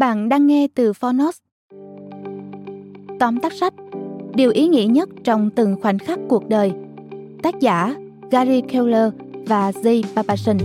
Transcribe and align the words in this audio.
Bạn 0.00 0.28
đang 0.28 0.46
nghe 0.46 0.66
từ 0.74 0.92
Phonos. 0.92 1.38
Tóm 3.18 3.40
tắt 3.42 3.52
sách, 3.52 3.74
Điều 4.34 4.50
ý 4.50 4.68
nghĩa 4.68 4.84
nhất 4.84 5.08
trong 5.24 5.50
từng 5.50 5.76
khoảnh 5.82 5.98
khắc 5.98 6.18
cuộc 6.28 6.48
đời, 6.48 6.72
Tác 7.42 7.60
giả 7.60 7.94
Gary 8.30 8.60
Keller 8.60 9.12
và 9.46 9.70
Jay 9.70 10.02
Papasan 10.16 10.58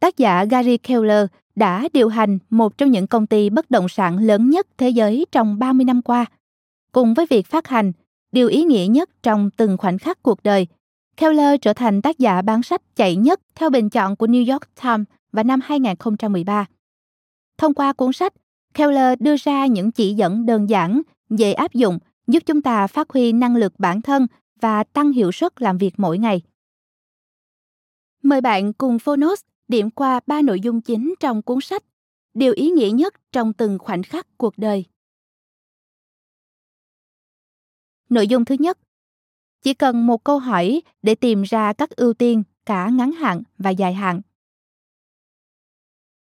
Tác 0.00 0.16
giả 0.16 0.44
Gary 0.44 0.76
Keller 0.76 1.26
đã 1.54 1.88
điều 1.92 2.08
hành 2.08 2.38
một 2.50 2.78
trong 2.78 2.90
những 2.90 3.06
công 3.06 3.26
ty 3.26 3.50
bất 3.50 3.70
động 3.70 3.88
sản 3.88 4.18
lớn 4.18 4.50
nhất 4.50 4.66
thế 4.78 4.88
giới 4.88 5.26
trong 5.32 5.58
30 5.58 5.84
năm 5.84 6.02
qua– 6.02 6.26
cùng 6.92 7.14
với 7.14 7.26
việc 7.30 7.46
phát 7.46 7.66
hành 7.66 7.92
điều 8.32 8.48
ý 8.48 8.64
nghĩa 8.64 8.86
nhất 8.90 9.10
trong 9.22 9.50
từng 9.50 9.76
khoảnh 9.76 9.98
khắc 9.98 10.22
cuộc 10.22 10.42
đời. 10.42 10.66
Keller 11.16 11.60
trở 11.62 11.72
thành 11.72 12.02
tác 12.02 12.18
giả 12.18 12.42
bán 12.42 12.62
sách 12.62 12.82
chạy 12.96 13.16
nhất 13.16 13.40
theo 13.54 13.70
bình 13.70 13.90
chọn 13.90 14.16
của 14.16 14.26
New 14.26 14.52
York 14.52 14.62
Times 14.82 15.06
vào 15.32 15.44
năm 15.44 15.60
2013. 15.64 16.66
Thông 17.58 17.74
qua 17.74 17.92
cuốn 17.92 18.12
sách, 18.12 18.32
Keller 18.74 19.18
đưa 19.20 19.36
ra 19.36 19.66
những 19.66 19.90
chỉ 19.90 20.14
dẫn 20.14 20.46
đơn 20.46 20.70
giản, 20.70 21.02
dễ 21.30 21.52
áp 21.52 21.72
dụng, 21.72 21.98
giúp 22.26 22.42
chúng 22.46 22.62
ta 22.62 22.86
phát 22.86 23.10
huy 23.10 23.32
năng 23.32 23.56
lực 23.56 23.72
bản 23.78 24.02
thân 24.02 24.26
và 24.60 24.84
tăng 24.84 25.12
hiệu 25.12 25.32
suất 25.32 25.62
làm 25.62 25.78
việc 25.78 25.94
mỗi 25.96 26.18
ngày. 26.18 26.42
Mời 28.22 28.40
bạn 28.40 28.72
cùng 28.72 28.98
Phonos 28.98 29.40
điểm 29.68 29.90
qua 29.90 30.20
ba 30.26 30.42
nội 30.42 30.60
dung 30.60 30.80
chính 30.80 31.14
trong 31.20 31.42
cuốn 31.42 31.60
sách, 31.60 31.82
điều 32.34 32.52
ý 32.52 32.70
nghĩa 32.70 32.90
nhất 32.90 33.14
trong 33.32 33.52
từng 33.52 33.78
khoảnh 33.78 34.02
khắc 34.02 34.26
cuộc 34.38 34.58
đời. 34.58 34.84
Nội 38.08 38.28
dung 38.28 38.44
thứ 38.44 38.56
nhất, 38.58 38.78
chỉ 39.62 39.74
cần 39.74 40.06
một 40.06 40.24
câu 40.24 40.38
hỏi 40.38 40.82
để 41.02 41.14
tìm 41.14 41.42
ra 41.42 41.72
các 41.72 41.90
ưu 41.90 42.14
tiên 42.14 42.42
cả 42.66 42.88
ngắn 42.88 43.12
hạn 43.12 43.42
và 43.58 43.70
dài 43.70 43.94
hạn. 43.94 44.20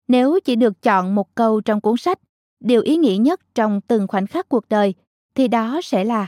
Nếu 0.09 0.39
chỉ 0.45 0.57
được 0.57 0.83
chọn 0.83 1.15
một 1.15 1.35
câu 1.35 1.61
trong 1.61 1.81
cuốn 1.81 1.97
sách, 1.97 2.19
điều 2.61 2.83
ý 2.83 2.97
nghĩa 2.97 3.17
nhất 3.17 3.41
trong 3.55 3.81
từng 3.81 4.07
khoảnh 4.07 4.27
khắc 4.27 4.49
cuộc 4.49 4.69
đời 4.69 4.95
thì 5.35 5.49
đó 5.49 5.81
sẽ 5.83 6.05
là 6.05 6.27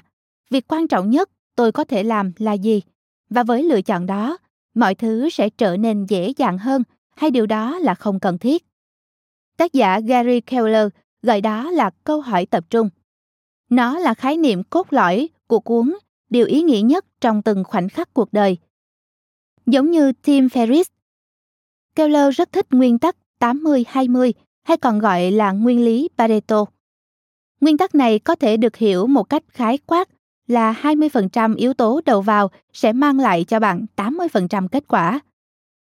việc 0.50 0.64
quan 0.68 0.88
trọng 0.88 1.10
nhất 1.10 1.30
tôi 1.56 1.72
có 1.72 1.84
thể 1.84 2.02
làm 2.02 2.32
là 2.38 2.52
gì? 2.52 2.82
Và 3.30 3.42
với 3.42 3.62
lựa 3.62 3.82
chọn 3.82 4.06
đó 4.06 4.38
mọi 4.74 4.94
thứ 4.94 5.28
sẽ 5.30 5.50
trở 5.50 5.76
nên 5.76 6.06
dễ 6.06 6.32
dàng 6.36 6.58
hơn 6.58 6.82
hay 7.16 7.30
điều 7.30 7.46
đó 7.46 7.78
là 7.78 7.94
không 7.94 8.20
cần 8.20 8.38
thiết? 8.38 8.66
Tác 9.56 9.72
giả 9.72 10.00
gary 10.00 10.40
keller 10.40 10.88
gọi 11.22 11.40
đó 11.40 11.70
là 11.70 11.90
câu 12.04 12.20
hỏi 12.20 12.46
tập 12.46 12.64
trung. 12.70 12.90
Nó 13.70 13.98
là 13.98 14.14
khái 14.14 14.36
niệm 14.36 14.62
cốt 14.64 14.92
lõi 14.92 15.28
của 15.48 15.60
cuốn 15.60 15.94
điều 16.30 16.46
ý 16.46 16.62
nghĩa 16.62 16.80
nhất 16.80 17.04
trong 17.20 17.42
từng 17.42 17.64
khoảnh 17.64 17.88
khắc 17.88 18.14
cuộc 18.14 18.32
đời. 18.32 18.56
Giống 19.66 19.90
như 19.90 20.12
Tim 20.12 20.46
Ferriss, 20.46 20.84
Keller 21.94 22.34
rất 22.36 22.52
thích 22.52 22.66
nguyên 22.70 22.98
tắc 22.98 23.16
80-20 23.40 24.32
hay 24.62 24.76
còn 24.76 24.98
gọi 24.98 25.30
là 25.30 25.52
nguyên 25.52 25.84
lý 25.84 26.08
Pareto. 26.18 26.64
Nguyên 27.60 27.78
tắc 27.78 27.94
này 27.94 28.18
có 28.18 28.34
thể 28.34 28.56
được 28.56 28.76
hiểu 28.76 29.06
một 29.06 29.22
cách 29.22 29.42
khái 29.48 29.78
quát 29.78 30.08
là 30.46 30.72
20% 30.82 31.56
yếu 31.56 31.74
tố 31.74 32.00
đầu 32.04 32.20
vào 32.22 32.50
sẽ 32.72 32.92
mang 32.92 33.18
lại 33.18 33.44
cho 33.44 33.60
bạn 33.60 33.86
80% 33.96 34.68
kết 34.68 34.84
quả. 34.88 35.20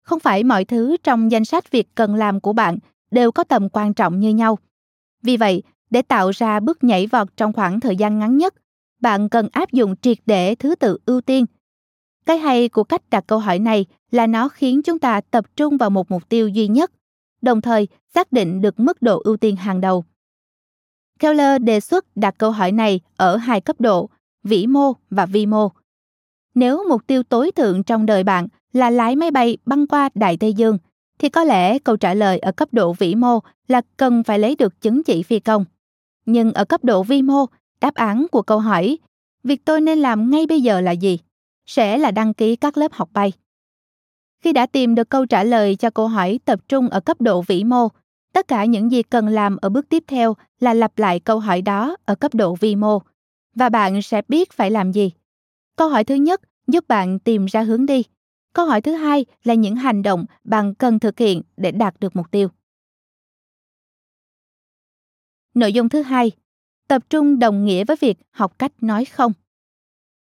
Không 0.03 0.21
phải 0.21 0.45
mọi 0.45 0.65
thứ 0.65 0.97
trong 1.03 1.31
danh 1.31 1.45
sách 1.45 1.71
việc 1.71 1.95
cần 1.95 2.15
làm 2.15 2.41
của 2.41 2.53
bạn 2.53 2.79
đều 3.11 3.33
có 3.33 3.45
tầm 3.45 3.69
quan 3.69 3.95
trọng 3.95 4.21
như 4.21 4.31
nhau. 4.31 4.59
Vì 5.23 5.37
vậy, 5.37 5.63
để 5.91 6.03
tạo 6.03 6.31
ra 6.31 6.61
bước 6.61 6.85
nhảy 6.85 7.07
vọt 7.07 7.37
trong 7.37 7.53
khoảng 7.53 7.81
thời 7.81 7.97
gian 7.97 8.19
ngắn 8.19 8.37
nhất, 8.37 8.55
bạn 9.01 9.29
cần 9.29 9.49
áp 9.53 9.73
dụng 9.73 9.95
triệt 9.97 10.19
để 10.27 10.55
thứ 10.55 10.75
tự 10.75 10.99
ưu 11.07 11.21
tiên. 11.21 11.47
Cái 12.27 12.39
hay 12.39 12.69
của 12.69 12.85
cách 12.85 13.03
đặt 13.11 13.25
câu 13.27 13.39
hỏi 13.39 13.59
này 13.59 13.87
là 14.11 14.27
nó 14.27 14.49
khiến 14.49 14.83
chúng 14.83 14.99
ta 14.99 15.21
tập 15.21 15.45
trung 15.57 15.77
vào 15.77 15.91
một 15.91 16.11
mục 16.11 16.29
tiêu 16.29 16.49
duy 16.49 16.69
nhất, 16.69 16.93
đồng 17.43 17.61
thời 17.61 17.89
xác 18.15 18.33
định 18.33 18.61
được 18.61 18.81
mức 18.81 19.03
độ 19.03 19.21
ưu 19.25 19.37
tiên 19.37 19.57
hàng 19.57 19.81
đầu. 19.81 20.05
Keller 21.19 21.63
đề 21.63 21.81
xuất 21.81 22.17
đặt 22.17 22.35
câu 22.39 22.51
hỏi 22.51 22.73
này 22.73 23.01
ở 23.17 23.37
hai 23.37 23.61
cấp 23.61 23.81
độ, 23.81 24.11
vĩ 24.45 24.67
mô 24.67 24.93
và 25.11 25.27
vi 25.27 25.47
mô. 25.47 25.69
Nếu 26.55 26.85
mục 26.89 27.07
tiêu 27.07 27.23
tối 27.23 27.53
thượng 27.53 27.83
trong 27.83 28.07
đời 28.07 28.25
bạn 28.25 28.49
là 28.73 28.91
lái 28.91 29.17
máy 29.17 29.31
bay 29.31 29.57
băng 29.67 29.87
qua 29.87 30.09
Đại 30.15 30.37
Tây 30.37 30.53
Dương, 30.53 30.79
thì 31.19 31.29
có 31.29 31.45
lẽ 31.45 31.79
câu 31.79 31.97
trả 31.97 32.15
lời 32.15 32.39
ở 32.39 32.53
cấp 32.53 32.69
độ 32.73 32.93
vĩ 32.93 33.15
mô 33.15 33.39
là 33.69 33.83
cần 33.97 34.23
phải 34.23 34.39
lấy 34.39 34.57
được 34.57 34.81
chứng 34.81 35.03
chỉ 35.03 35.23
phi 35.23 35.41
công. 35.41 35.65
Nhưng 36.27 36.53
ở 36.53 36.65
cấp 36.65 36.85
độ 36.85 37.03
vi 37.03 37.23
mô 37.23 37.47
Đáp 37.81 37.95
án 37.95 38.27
của 38.31 38.43
câu 38.43 38.59
hỏi 38.59 38.99
việc 39.45 39.65
tôi 39.65 39.81
nên 39.81 39.99
làm 39.99 40.31
ngay 40.31 40.47
bây 40.47 40.61
giờ 40.61 40.81
là 40.81 40.93
gì? 40.93 41.19
Sẽ 41.67 41.99
là 41.99 42.11
đăng 42.11 42.35
ký 42.35 42.57
các 42.57 42.77
lớp 42.77 42.93
học 42.93 43.11
bay. 43.13 43.33
Khi 44.41 44.53
đã 44.53 44.67
tìm 44.67 44.95
được 44.95 45.11
câu 45.11 45.27
trả 45.27 45.45
lời 45.45 45.77
cho 45.77 45.91
câu 45.91 46.09
hỏi 46.09 46.41
tập 46.45 46.61
trung 46.69 46.89
ở 46.89 47.01
cấp 47.01 47.21
độ 47.21 47.43
vĩ 47.43 47.65
mô, 47.65 47.89
tất 48.33 48.49
cả 48.49 48.65
những 48.65 48.93
gì 48.93 49.03
cần 49.03 49.29
làm 49.29 49.57
ở 49.57 49.69
bước 49.69 49.89
tiếp 49.89 50.05
theo 50.07 50.37
là 50.61 50.75
lặp 50.75 50.99
lại 50.99 51.21
câu 51.21 51.39
hỏi 51.39 51.63
đó 51.63 51.97
ở 52.05 52.15
cấp 52.15 52.35
độ 52.35 52.55
vi 52.55 52.77
mô 52.77 52.99
và 53.55 53.69
bạn 53.69 54.03
sẽ 54.03 54.23
biết 54.29 54.53
phải 54.53 54.71
làm 54.71 54.93
gì. 54.93 55.11
Câu 55.77 55.89
hỏi 55.89 56.05
thứ 56.05 56.15
nhất 56.15 56.41
giúp 56.67 56.85
bạn 56.89 57.19
tìm 57.19 57.47
ra 57.47 57.63
hướng 57.63 57.87
đi. 57.87 58.03
Câu 58.55 58.67
hỏi 58.67 58.81
thứ 58.81 58.93
hai 58.93 59.27
là 59.45 59.55
những 59.55 59.77
hành 59.77 60.03
động 60.03 60.25
bạn 60.45 60.75
cần 60.75 60.99
thực 60.99 61.19
hiện 61.19 61.43
để 61.57 61.71
đạt 61.73 62.01
được 62.01 62.17
mục 62.17 62.31
tiêu. 62.31 62.49
Nội 65.55 65.73
dung 65.73 65.89
thứ 65.89 66.03
hai, 66.03 66.33
tập 66.89 67.03
trung 67.11 67.39
đồng 67.39 67.65
nghĩa 67.65 67.85
với 67.85 67.97
việc 68.01 68.19
học 68.31 68.59
cách 68.59 68.73
nói 68.81 69.05
không. 69.05 69.33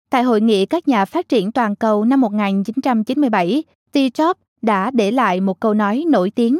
Tại 0.09 0.23
hội 0.23 0.41
nghị 0.41 0.65
các 0.65 0.87
nhà 0.87 1.05
phát 1.05 1.29
triển 1.29 1.51
toàn 1.51 1.75
cầu 1.75 2.05
năm 2.05 2.21
1997, 2.21 3.63
Steve 3.89 4.07
Jobs 4.09 4.33
đã 4.61 4.91
để 4.91 5.11
lại 5.11 5.41
một 5.41 5.59
câu 5.59 5.73
nói 5.73 6.03
nổi 6.07 6.31
tiếng. 6.31 6.59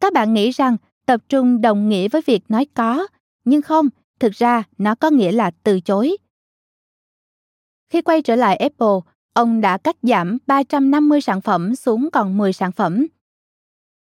Các 0.00 0.12
bạn 0.12 0.34
nghĩ 0.34 0.50
rằng 0.50 0.76
tập 1.06 1.20
trung 1.28 1.60
đồng 1.60 1.88
nghĩa 1.88 2.08
với 2.08 2.22
việc 2.26 2.42
nói 2.48 2.66
có, 2.74 3.06
nhưng 3.44 3.62
không, 3.62 3.88
thực 4.20 4.32
ra 4.32 4.62
nó 4.78 4.94
có 4.94 5.10
nghĩa 5.10 5.32
là 5.32 5.50
từ 5.50 5.80
chối. 5.80 6.16
Khi 7.90 8.02
quay 8.02 8.22
trở 8.22 8.36
lại 8.36 8.56
Apple, 8.56 9.12
ông 9.32 9.60
đã 9.60 9.78
cắt 9.78 9.96
giảm 10.02 10.38
350 10.46 11.20
sản 11.20 11.40
phẩm 11.40 11.76
xuống 11.76 12.08
còn 12.12 12.36
10 12.36 12.52
sản 12.52 12.72
phẩm. 12.72 13.06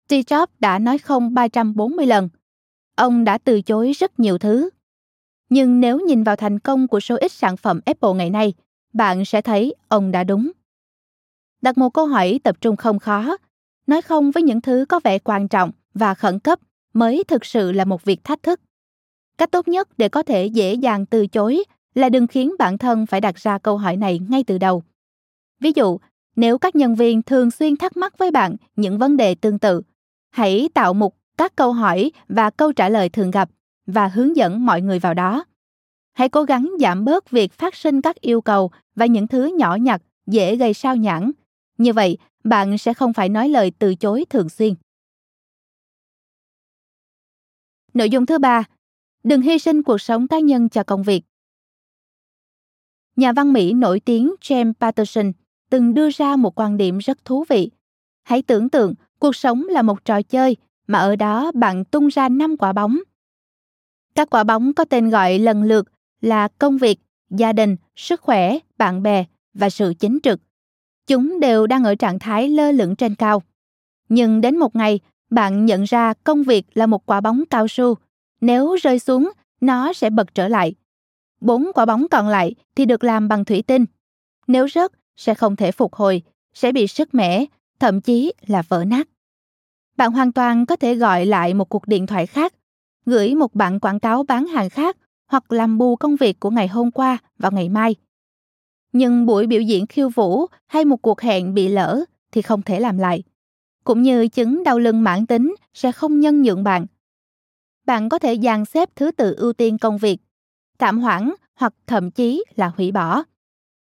Steve 0.08 0.22
Jobs 0.22 0.46
đã 0.58 0.78
nói 0.78 0.98
không 0.98 1.34
340 1.34 2.06
lần. 2.06 2.28
Ông 2.96 3.24
đã 3.24 3.38
từ 3.38 3.62
chối 3.62 3.92
rất 3.92 4.20
nhiều 4.20 4.38
thứ. 4.38 4.70
Nhưng 5.48 5.80
nếu 5.80 6.00
nhìn 6.00 6.22
vào 6.22 6.36
thành 6.36 6.58
công 6.58 6.88
của 6.88 7.00
số 7.00 7.16
ít 7.16 7.32
sản 7.32 7.56
phẩm 7.56 7.80
Apple 7.86 8.12
ngày 8.14 8.30
nay, 8.30 8.54
bạn 8.92 9.24
sẽ 9.24 9.42
thấy 9.42 9.74
ông 9.88 10.10
đã 10.10 10.24
đúng. 10.24 10.50
Đặt 11.62 11.78
một 11.78 11.90
câu 11.90 12.06
hỏi 12.06 12.40
tập 12.44 12.56
trung 12.60 12.76
không 12.76 12.98
khó, 12.98 13.36
nói 13.86 14.02
không 14.02 14.30
với 14.30 14.42
những 14.42 14.60
thứ 14.60 14.84
có 14.88 15.00
vẻ 15.04 15.18
quan 15.18 15.48
trọng 15.48 15.70
và 15.94 16.14
khẩn 16.14 16.38
cấp 16.38 16.58
mới 16.92 17.24
thực 17.28 17.44
sự 17.44 17.72
là 17.72 17.84
một 17.84 18.04
việc 18.04 18.24
thách 18.24 18.42
thức. 18.42 18.60
Cách 19.38 19.50
tốt 19.50 19.68
nhất 19.68 19.88
để 19.96 20.08
có 20.08 20.22
thể 20.22 20.46
dễ 20.46 20.74
dàng 20.74 21.06
từ 21.06 21.26
chối 21.26 21.64
là 21.94 22.08
đừng 22.08 22.26
khiến 22.26 22.54
bản 22.58 22.78
thân 22.78 23.06
phải 23.06 23.20
đặt 23.20 23.36
ra 23.36 23.58
câu 23.58 23.78
hỏi 23.78 23.96
này 23.96 24.20
ngay 24.28 24.44
từ 24.44 24.58
đầu. 24.58 24.82
Ví 25.60 25.72
dụ, 25.74 25.98
nếu 26.36 26.58
các 26.58 26.76
nhân 26.76 26.94
viên 26.94 27.22
thường 27.22 27.50
xuyên 27.50 27.76
thắc 27.76 27.96
mắc 27.96 28.18
với 28.18 28.30
bạn 28.30 28.56
những 28.76 28.98
vấn 28.98 29.16
đề 29.16 29.34
tương 29.34 29.58
tự, 29.58 29.82
hãy 30.30 30.68
tạo 30.74 30.94
mục 30.94 31.16
các 31.38 31.56
câu 31.56 31.72
hỏi 31.72 32.10
và 32.28 32.50
câu 32.50 32.72
trả 32.72 32.88
lời 32.88 33.08
thường 33.08 33.30
gặp 33.30 33.50
và 33.86 34.08
hướng 34.08 34.36
dẫn 34.36 34.66
mọi 34.66 34.82
người 34.82 34.98
vào 34.98 35.14
đó. 35.14 35.44
Hãy 36.12 36.28
cố 36.28 36.42
gắng 36.42 36.70
giảm 36.80 37.04
bớt 37.04 37.30
việc 37.30 37.52
phát 37.52 37.74
sinh 37.74 38.00
các 38.00 38.20
yêu 38.20 38.40
cầu 38.40 38.70
và 38.94 39.06
những 39.06 39.26
thứ 39.28 39.54
nhỏ 39.58 39.74
nhặt 39.74 40.02
dễ 40.26 40.56
gây 40.56 40.74
sao 40.74 40.96
nhãng. 40.96 41.30
Như 41.78 41.92
vậy, 41.92 42.18
bạn 42.44 42.78
sẽ 42.78 42.94
không 42.94 43.12
phải 43.12 43.28
nói 43.28 43.48
lời 43.48 43.72
từ 43.78 43.94
chối 43.94 44.24
thường 44.30 44.48
xuyên. 44.48 44.74
Nội 47.94 48.10
dung 48.10 48.26
thứ 48.26 48.38
ba, 48.38 48.64
đừng 49.24 49.40
hy 49.40 49.58
sinh 49.58 49.82
cuộc 49.82 50.00
sống 50.00 50.28
cá 50.28 50.38
nhân 50.38 50.68
cho 50.68 50.82
công 50.82 51.02
việc. 51.02 51.22
Nhà 53.16 53.32
văn 53.32 53.52
Mỹ 53.52 53.72
nổi 53.72 54.00
tiếng 54.00 54.34
James 54.40 54.72
Patterson 54.80 55.32
từng 55.70 55.94
đưa 55.94 56.10
ra 56.10 56.36
một 56.36 56.58
quan 56.60 56.76
điểm 56.76 56.98
rất 56.98 57.24
thú 57.24 57.44
vị. 57.48 57.70
Hãy 58.22 58.42
tưởng 58.42 58.68
tượng 58.68 58.94
cuộc 59.18 59.36
sống 59.36 59.64
là 59.68 59.82
một 59.82 60.04
trò 60.04 60.22
chơi 60.22 60.56
mà 60.86 60.98
ở 60.98 61.16
đó 61.16 61.52
bạn 61.54 61.84
tung 61.84 62.08
ra 62.08 62.28
5 62.28 62.56
quả 62.56 62.72
bóng. 62.72 62.98
Các 64.16 64.30
quả 64.30 64.44
bóng 64.44 64.72
có 64.72 64.84
tên 64.84 65.10
gọi 65.10 65.38
lần 65.38 65.62
lượt 65.62 65.88
là 66.20 66.48
công 66.48 66.78
việc, 66.78 66.98
gia 67.30 67.52
đình, 67.52 67.76
sức 67.96 68.20
khỏe, 68.20 68.58
bạn 68.78 69.02
bè 69.02 69.24
và 69.54 69.70
sự 69.70 69.94
chính 69.98 70.18
trực. 70.22 70.40
Chúng 71.06 71.40
đều 71.40 71.66
đang 71.66 71.84
ở 71.84 71.94
trạng 71.94 72.18
thái 72.18 72.48
lơ 72.48 72.72
lửng 72.72 72.96
trên 72.96 73.14
cao. 73.14 73.42
Nhưng 74.08 74.40
đến 74.40 74.56
một 74.56 74.76
ngày, 74.76 75.00
bạn 75.30 75.66
nhận 75.66 75.84
ra 75.84 76.14
công 76.24 76.42
việc 76.42 76.66
là 76.74 76.86
một 76.86 77.06
quả 77.06 77.20
bóng 77.20 77.44
cao 77.50 77.68
su. 77.68 77.94
Nếu 78.40 78.76
rơi 78.82 78.98
xuống, 78.98 79.32
nó 79.60 79.92
sẽ 79.92 80.10
bật 80.10 80.34
trở 80.34 80.48
lại. 80.48 80.74
Bốn 81.40 81.70
quả 81.74 81.84
bóng 81.84 82.06
còn 82.10 82.28
lại 82.28 82.54
thì 82.76 82.84
được 82.84 83.04
làm 83.04 83.28
bằng 83.28 83.44
thủy 83.44 83.62
tinh. 83.66 83.84
Nếu 84.46 84.68
rớt, 84.68 84.92
sẽ 85.16 85.34
không 85.34 85.56
thể 85.56 85.72
phục 85.72 85.94
hồi, 85.94 86.22
sẽ 86.54 86.72
bị 86.72 86.86
sức 86.86 87.14
mẻ, 87.14 87.44
thậm 87.78 88.00
chí 88.00 88.32
là 88.46 88.62
vỡ 88.68 88.84
nát. 88.84 89.08
Bạn 89.96 90.12
hoàn 90.12 90.32
toàn 90.32 90.66
có 90.66 90.76
thể 90.76 90.94
gọi 90.94 91.26
lại 91.26 91.54
một 91.54 91.68
cuộc 91.68 91.86
điện 91.86 92.06
thoại 92.06 92.26
khác, 92.26 92.52
gửi 93.06 93.34
một 93.34 93.54
bản 93.54 93.80
quảng 93.80 94.00
cáo 94.00 94.22
bán 94.22 94.46
hàng 94.46 94.70
khác 94.70 94.96
hoặc 95.26 95.52
làm 95.52 95.78
bù 95.78 95.96
công 95.96 96.16
việc 96.16 96.40
của 96.40 96.50
ngày 96.50 96.68
hôm 96.68 96.90
qua 96.90 97.18
vào 97.38 97.52
ngày 97.52 97.68
mai. 97.68 97.94
Nhưng 98.92 99.26
buổi 99.26 99.46
biểu 99.46 99.60
diễn 99.60 99.86
khiêu 99.86 100.08
vũ 100.08 100.46
hay 100.66 100.84
một 100.84 101.02
cuộc 101.02 101.20
hẹn 101.20 101.54
bị 101.54 101.68
lỡ 101.68 102.04
thì 102.32 102.42
không 102.42 102.62
thể 102.62 102.80
làm 102.80 102.98
lại. 102.98 103.22
Cũng 103.84 104.02
như 104.02 104.28
chứng 104.28 104.64
đau 104.64 104.78
lưng 104.78 105.02
mãn 105.02 105.26
tính 105.26 105.54
sẽ 105.74 105.92
không 105.92 106.20
nhân 106.20 106.42
nhượng 106.42 106.64
bạn. 106.64 106.86
Bạn 107.86 108.08
có 108.08 108.18
thể 108.18 108.38
dàn 108.42 108.64
xếp 108.64 108.88
thứ 108.96 109.10
tự 109.10 109.34
ưu 109.34 109.52
tiên 109.52 109.78
công 109.78 109.98
việc, 109.98 110.20
tạm 110.78 110.98
hoãn 110.98 111.30
hoặc 111.54 111.74
thậm 111.86 112.10
chí 112.10 112.44
là 112.54 112.72
hủy 112.76 112.92
bỏ. 112.92 113.22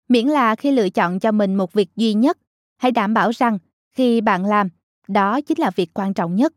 Miễn 0.09 0.27
là 0.27 0.57
khi 0.57 0.71
lựa 0.71 0.89
chọn 0.89 1.19
cho 1.19 1.33
mình 1.33 1.55
một 1.55 1.73
việc 1.73 1.89
duy 1.97 2.15
nhất, 2.15 2.39
hãy 2.77 2.93
đảm 2.93 3.15
bảo 3.15 3.31
rằng 3.31 3.59
khi 3.93 4.21
bạn 4.21 4.45
làm, 4.45 4.69
đó 5.09 5.41
chính 5.41 5.59
là 5.59 5.71
việc 5.71 5.91
quan 5.95 6.15
trọng 6.15 6.37
nhất. 6.37 6.53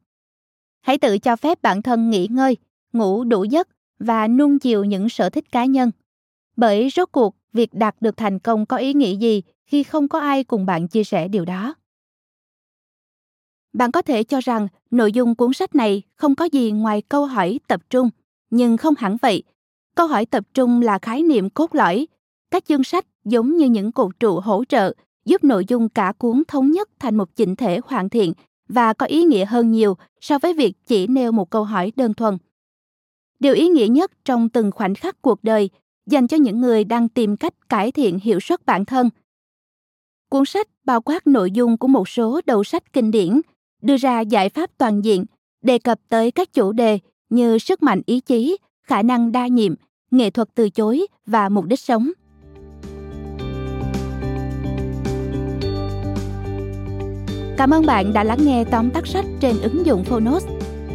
Hãy 0.81 0.97
tự 0.97 1.17
cho 1.17 1.35
phép 1.35 1.61
bản 1.61 1.81
thân 1.81 2.09
nghỉ 2.09 2.27
ngơi, 2.31 2.57
ngủ 2.93 3.23
đủ 3.23 3.43
giấc 3.43 3.67
và 3.99 4.27
nuông 4.27 4.59
chiều 4.59 4.83
những 4.83 5.09
sở 5.09 5.29
thích 5.29 5.51
cá 5.51 5.65
nhân. 5.65 5.91
Bởi 6.55 6.89
rốt 6.95 7.09
cuộc, 7.11 7.35
việc 7.53 7.73
đạt 7.73 7.95
được 8.01 8.17
thành 8.17 8.39
công 8.39 8.65
có 8.65 8.77
ý 8.77 8.93
nghĩa 8.93 9.15
gì 9.15 9.41
khi 9.65 9.83
không 9.83 10.07
có 10.07 10.19
ai 10.19 10.43
cùng 10.43 10.65
bạn 10.65 10.87
chia 10.87 11.03
sẻ 11.03 11.27
điều 11.27 11.45
đó? 11.45 11.75
Bạn 13.73 13.91
có 13.91 14.01
thể 14.01 14.23
cho 14.23 14.39
rằng 14.39 14.67
nội 14.91 15.11
dung 15.11 15.35
cuốn 15.35 15.53
sách 15.53 15.75
này 15.75 16.01
không 16.15 16.35
có 16.35 16.45
gì 16.45 16.71
ngoài 16.71 17.01
câu 17.01 17.25
hỏi 17.25 17.59
tập 17.67 17.81
trung, 17.89 18.09
nhưng 18.49 18.77
không 18.77 18.93
hẳn 18.97 19.17
vậy. 19.21 19.43
Câu 19.95 20.07
hỏi 20.07 20.25
tập 20.25 20.43
trung 20.53 20.81
là 20.81 20.99
khái 20.99 21.23
niệm 21.23 21.49
cốt 21.49 21.75
lõi. 21.75 22.07
Các 22.51 22.65
chương 22.65 22.83
sách 22.83 23.05
giống 23.25 23.57
như 23.57 23.65
những 23.65 23.91
cột 23.91 24.19
trụ 24.19 24.39
hỗ 24.39 24.65
trợ 24.65 24.93
giúp 25.25 25.43
nội 25.43 25.65
dung 25.67 25.89
cả 25.89 26.13
cuốn 26.17 26.43
thống 26.47 26.71
nhất 26.71 26.89
thành 26.99 27.15
một 27.15 27.35
chỉnh 27.35 27.55
thể 27.55 27.79
hoàn 27.85 28.09
thiện 28.09 28.33
và 28.69 28.93
có 28.93 29.05
ý 29.05 29.23
nghĩa 29.23 29.45
hơn 29.45 29.71
nhiều 29.71 29.97
so 30.21 30.39
với 30.39 30.53
việc 30.53 30.73
chỉ 30.85 31.07
nêu 31.07 31.31
một 31.31 31.49
câu 31.49 31.63
hỏi 31.63 31.91
đơn 31.95 32.13
thuần. 32.13 32.37
Điều 33.39 33.53
ý 33.53 33.67
nghĩa 33.67 33.87
nhất 33.87 34.11
trong 34.25 34.49
từng 34.49 34.71
khoảnh 34.71 34.95
khắc 34.95 35.21
cuộc 35.21 35.43
đời 35.43 35.69
dành 36.05 36.27
cho 36.27 36.37
những 36.37 36.61
người 36.61 36.83
đang 36.83 37.09
tìm 37.09 37.37
cách 37.37 37.69
cải 37.69 37.91
thiện 37.91 38.19
hiệu 38.19 38.39
suất 38.39 38.65
bản 38.65 38.85
thân. 38.85 39.09
Cuốn 40.29 40.45
sách 40.45 40.67
bao 40.85 41.01
quát 41.01 41.27
nội 41.27 41.51
dung 41.51 41.77
của 41.77 41.87
một 41.87 42.09
số 42.09 42.41
đầu 42.45 42.63
sách 42.63 42.93
kinh 42.93 43.11
điển, 43.11 43.41
đưa 43.81 43.97
ra 43.97 44.21
giải 44.21 44.49
pháp 44.49 44.69
toàn 44.77 45.01
diện, 45.01 45.25
đề 45.61 45.79
cập 45.79 45.99
tới 46.09 46.31
các 46.31 46.53
chủ 46.53 46.71
đề 46.71 46.99
như 47.29 47.57
sức 47.57 47.83
mạnh 47.83 48.01
ý 48.05 48.19
chí, 48.19 48.57
khả 48.83 49.01
năng 49.01 49.31
đa 49.31 49.47
nhiệm, 49.47 49.75
nghệ 50.11 50.29
thuật 50.29 50.49
từ 50.55 50.69
chối 50.69 51.07
và 51.25 51.49
mục 51.49 51.65
đích 51.65 51.79
sống. 51.79 52.11
Cảm 57.59 57.73
ơn 57.73 57.85
bạn 57.85 58.13
đã 58.13 58.23
lắng 58.23 58.39
nghe 58.45 58.63
tóm 58.63 58.89
tắt 58.89 59.07
sách 59.07 59.25
trên 59.39 59.61
ứng 59.61 59.85
dụng 59.85 60.03
Phonos. 60.03 60.47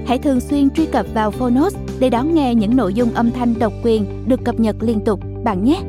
Hãy 0.07 0.19
thường 0.19 0.41
xuyên 0.41 0.71
truy 0.71 0.87
cập 0.87 1.07
vào 1.15 1.31
Phonos 1.31 1.77
để 1.99 2.11
đón 2.11 2.35
nghe 2.35 2.55
những 2.55 2.77
nội 2.77 2.95
dung 2.95 3.15
âm 3.15 3.31
thanh 3.31 3.59
độc 3.59 3.73
quyền 3.83 4.25
được 4.29 4.41
cập 4.45 4.61
nhật 4.61 4.77
liên 4.81 5.01
tục, 5.05 5.21
bạn 5.45 5.65
nhé. 5.65 5.81